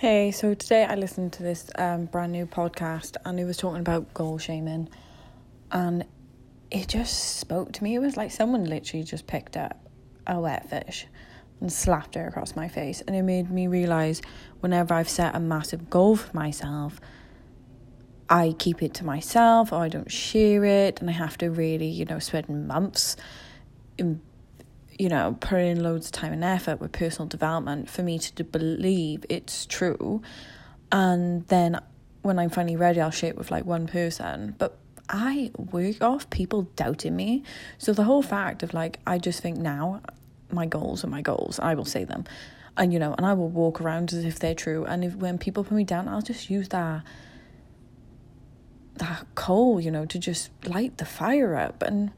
Hey, 0.00 0.30
so 0.30 0.54
today 0.54 0.86
I 0.86 0.94
listened 0.94 1.34
to 1.34 1.42
this 1.42 1.70
um, 1.76 2.06
brand 2.06 2.32
new 2.32 2.46
podcast 2.46 3.18
and 3.26 3.38
it 3.38 3.44
was 3.44 3.58
talking 3.58 3.80
about 3.80 4.14
goal 4.14 4.38
shaming 4.38 4.88
and 5.70 6.06
it 6.70 6.88
just 6.88 7.36
spoke 7.36 7.72
to 7.72 7.84
me. 7.84 7.96
It 7.96 7.98
was 7.98 8.16
like 8.16 8.30
someone 8.30 8.64
literally 8.64 9.04
just 9.04 9.26
picked 9.26 9.58
up 9.58 9.78
a 10.26 10.40
wet 10.40 10.70
fish 10.70 11.06
and 11.60 11.70
slapped 11.70 12.16
it 12.16 12.26
across 12.26 12.56
my 12.56 12.66
face 12.66 13.02
and 13.02 13.14
it 13.14 13.20
made 13.20 13.50
me 13.50 13.66
realize 13.66 14.22
whenever 14.60 14.94
I've 14.94 15.10
set 15.10 15.36
a 15.36 15.38
massive 15.38 15.90
goal 15.90 16.16
for 16.16 16.34
myself, 16.34 16.98
I 18.30 18.54
keep 18.58 18.82
it 18.82 18.94
to 18.94 19.04
myself 19.04 19.70
or 19.70 19.80
I 19.80 19.90
don't 19.90 20.10
share 20.10 20.64
it 20.64 21.02
and 21.02 21.10
I 21.10 21.12
have 21.12 21.36
to 21.36 21.50
really, 21.50 21.88
you 21.88 22.06
know, 22.06 22.20
spend 22.20 22.48
months 22.48 23.16
in 23.98 24.22
you 25.00 25.08
know, 25.08 25.34
put 25.40 25.58
in 25.60 25.82
loads 25.82 26.06
of 26.06 26.12
time 26.12 26.34
and 26.34 26.44
effort 26.44 26.78
with 26.78 26.92
personal 26.92 27.26
development 27.26 27.88
for 27.88 28.02
me 28.02 28.18
to 28.18 28.44
believe 28.44 29.24
it's 29.30 29.64
true. 29.64 30.20
And 30.92 31.46
then 31.46 31.80
when 32.20 32.38
I'm 32.38 32.50
finally 32.50 32.76
ready, 32.76 33.00
I'll 33.00 33.10
share 33.10 33.30
it 33.30 33.38
with 33.38 33.50
like 33.50 33.64
one 33.64 33.86
person. 33.86 34.54
But 34.58 34.76
I 35.08 35.52
work 35.56 36.02
off 36.02 36.28
people 36.28 36.64
doubting 36.76 37.16
me. 37.16 37.44
So 37.78 37.94
the 37.94 38.04
whole 38.04 38.22
fact 38.22 38.62
of 38.62 38.74
like, 38.74 38.98
I 39.06 39.16
just 39.16 39.40
think 39.40 39.56
now 39.56 40.02
my 40.52 40.66
goals 40.66 41.02
are 41.02 41.08
my 41.08 41.22
goals, 41.22 41.58
I 41.58 41.72
will 41.72 41.86
say 41.86 42.04
them. 42.04 42.24
And, 42.76 42.92
you 42.92 42.98
know, 42.98 43.14
and 43.16 43.24
I 43.24 43.32
will 43.32 43.48
walk 43.48 43.80
around 43.80 44.12
as 44.12 44.26
if 44.26 44.38
they're 44.38 44.54
true. 44.54 44.84
And 44.84 45.02
if 45.02 45.16
when 45.16 45.38
people 45.38 45.64
put 45.64 45.76
me 45.76 45.84
down, 45.84 46.08
I'll 46.08 46.20
just 46.20 46.50
use 46.50 46.68
that 46.68 47.04
that 48.96 49.26
coal, 49.34 49.80
you 49.80 49.90
know, 49.90 50.04
to 50.04 50.18
just 50.18 50.50
light 50.66 50.98
the 50.98 51.06
fire 51.06 51.56
up. 51.56 51.82
And 51.82 52.10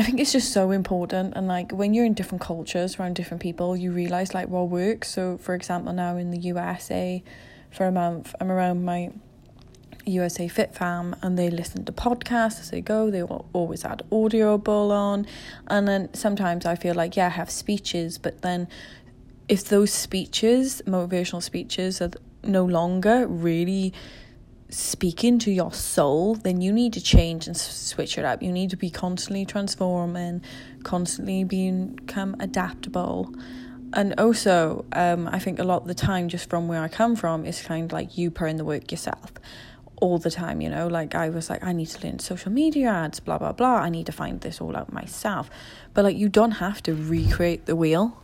I 0.00 0.02
think 0.02 0.18
it's 0.18 0.32
just 0.32 0.54
so 0.54 0.70
important. 0.70 1.34
And 1.36 1.46
like 1.46 1.72
when 1.72 1.92
you're 1.92 2.06
in 2.06 2.14
different 2.14 2.40
cultures 2.40 2.98
around 2.98 3.16
different 3.16 3.42
people, 3.42 3.76
you 3.76 3.92
realize 3.92 4.32
like 4.32 4.48
what 4.48 4.70
works. 4.70 5.10
So, 5.10 5.36
for 5.36 5.54
example, 5.54 5.92
now 5.92 6.16
in 6.16 6.30
the 6.30 6.38
USA 6.38 7.22
for 7.70 7.84
a 7.84 7.92
month, 7.92 8.34
I'm 8.40 8.50
around 8.50 8.82
my 8.82 9.12
USA 10.06 10.48
Fit 10.48 10.74
Fam 10.74 11.14
and 11.20 11.38
they 11.38 11.50
listen 11.50 11.84
to 11.84 11.92
podcasts 11.92 12.60
as 12.60 12.70
they 12.70 12.80
go. 12.80 13.10
They 13.10 13.22
always 13.22 13.84
add 13.84 14.00
Audible 14.10 14.90
on. 14.90 15.26
And 15.66 15.86
then 15.86 16.14
sometimes 16.14 16.64
I 16.64 16.76
feel 16.76 16.94
like, 16.94 17.14
yeah, 17.14 17.26
I 17.26 17.30
have 17.30 17.50
speeches, 17.50 18.16
but 18.16 18.40
then 18.40 18.68
if 19.48 19.64
those 19.64 19.92
speeches, 19.92 20.80
motivational 20.86 21.42
speeches, 21.42 22.00
are 22.00 22.12
no 22.42 22.64
longer 22.64 23.26
really 23.26 23.92
speaking 24.70 25.38
to 25.40 25.50
your 25.50 25.72
soul, 25.72 26.36
then 26.36 26.60
you 26.60 26.72
need 26.72 26.92
to 26.94 27.00
change 27.00 27.46
and 27.46 27.56
switch 27.56 28.16
it 28.18 28.24
up. 28.24 28.42
You 28.42 28.52
need 28.52 28.70
to 28.70 28.76
be 28.76 28.90
constantly 28.90 29.44
transforming, 29.44 30.42
constantly 30.82 31.44
being 31.44 31.88
become 31.88 32.36
adaptable. 32.40 33.34
And 33.92 34.18
also, 34.18 34.84
um, 34.92 35.28
I 35.28 35.40
think 35.40 35.58
a 35.58 35.64
lot 35.64 35.82
of 35.82 35.88
the 35.88 35.94
time, 35.94 36.28
just 36.28 36.48
from 36.48 36.68
where 36.68 36.82
I 36.82 36.88
come 36.88 37.16
from, 37.16 37.44
is 37.44 37.60
kind 37.60 37.86
of 37.86 37.92
like 37.92 38.16
you 38.16 38.30
put 38.30 38.48
in 38.48 38.56
the 38.56 38.64
work 38.64 38.90
yourself 38.92 39.32
all 39.96 40.18
the 40.18 40.30
time, 40.30 40.60
you 40.60 40.68
know. 40.68 40.86
Like 40.86 41.14
I 41.14 41.28
was 41.28 41.50
like, 41.50 41.64
I 41.64 41.72
need 41.72 41.86
to 41.86 42.06
learn 42.06 42.20
social 42.20 42.52
media 42.52 42.88
ads, 42.88 43.18
blah 43.20 43.38
blah 43.38 43.52
blah. 43.52 43.76
I 43.76 43.88
need 43.88 44.06
to 44.06 44.12
find 44.12 44.40
this 44.40 44.60
all 44.60 44.76
out 44.76 44.92
myself. 44.92 45.50
But 45.92 46.04
like, 46.04 46.16
you 46.16 46.28
don't 46.28 46.52
have 46.52 46.82
to 46.84 46.94
recreate 46.94 47.66
the 47.66 47.74
wheel. 47.74 48.16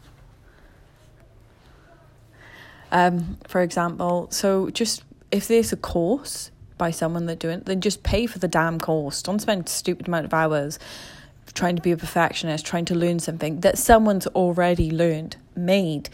Um, 2.93 3.39
for 3.49 3.61
example, 3.63 4.29
so 4.31 4.71
just 4.71 5.03
if 5.31 5.49
there's 5.49 5.73
a 5.73 5.77
course 5.77 6.51
by 6.79 6.91
someone 6.91 7.27
that 7.27 7.39
doing 7.39 7.59
it, 7.59 7.67
then 7.67 7.81
just 7.81 8.03
pay 8.03 8.27
for 8.27 8.39
the 8.39 8.49
damn 8.49 8.79
course. 8.79 9.23
Don't 9.23 9.41
spend 9.41 9.69
stupid 9.69 10.09
amount 10.09 10.27
of 10.27 10.35
hours 10.35 10.79
trying 11.55 11.77
to 11.77 11.83
be 11.83 11.93
a 11.93 11.97
perfectionist, 11.97 12.67
trying 12.67 12.85
to 12.85 12.95
learn 12.95 13.19
something 13.19 13.61
that 13.61 13.79
someone's 13.79 14.27
already 14.29 14.91
learned, 14.91 15.37
made, 15.55 16.11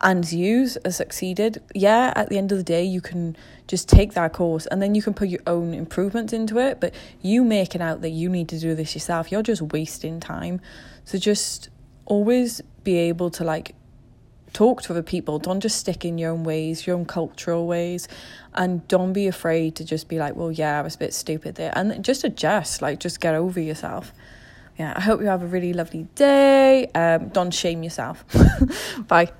and 0.00 0.30
used, 0.30 0.78
or 0.84 0.90
succeeded. 0.90 1.62
Yeah, 1.74 2.12
at 2.14 2.28
the 2.28 2.36
end 2.36 2.52
of 2.52 2.58
the 2.58 2.64
day, 2.64 2.84
you 2.84 3.00
can 3.00 3.36
just 3.68 3.88
take 3.88 4.14
that 4.14 4.32
course 4.32 4.66
and 4.66 4.82
then 4.82 4.94
you 4.94 5.02
can 5.02 5.14
put 5.14 5.28
your 5.28 5.40
own 5.46 5.72
improvements 5.72 6.32
into 6.32 6.58
it. 6.58 6.80
But 6.80 6.94
you 7.22 7.44
making 7.44 7.80
out 7.80 8.02
that 8.02 8.10
you 8.10 8.28
need 8.28 8.48
to 8.48 8.58
do 8.58 8.74
this 8.74 8.94
yourself, 8.94 9.30
you're 9.32 9.42
just 9.42 9.62
wasting 9.62 10.20
time. 10.20 10.60
So 11.04 11.18
just 11.18 11.68
always 12.04 12.60
be 12.84 12.96
able 12.96 13.30
to 13.30 13.44
like 13.44 13.74
talk 14.52 14.82
to 14.82 14.92
other 14.92 15.02
people. 15.02 15.38
Don't 15.38 15.60
just 15.60 15.78
stick 15.78 16.04
in 16.04 16.18
your 16.18 16.32
own 16.32 16.44
ways, 16.44 16.86
your 16.86 16.96
own 16.96 17.04
cultural 17.04 17.66
ways, 17.66 18.08
and 18.54 18.86
don't 18.88 19.12
be 19.12 19.26
afraid 19.26 19.76
to 19.76 19.84
just 19.84 20.08
be 20.08 20.18
like, 20.18 20.36
well, 20.36 20.52
yeah, 20.52 20.78
I 20.78 20.82
was 20.82 20.94
a 20.94 20.98
bit 20.98 21.14
stupid 21.14 21.54
there, 21.56 21.72
and 21.74 22.04
just 22.04 22.24
adjust. 22.24 22.82
Like, 22.82 23.00
just 23.00 23.20
get 23.20 23.34
over 23.34 23.60
yourself. 23.60 24.12
Yeah, 24.78 24.94
I 24.96 25.00
hope 25.00 25.20
you 25.20 25.26
have 25.26 25.42
a 25.42 25.46
really 25.46 25.72
lovely 25.72 26.08
day. 26.14 26.86
Um, 26.94 27.28
don't 27.28 27.52
shame 27.52 27.82
yourself. 27.82 28.24
Bye. 29.06 29.32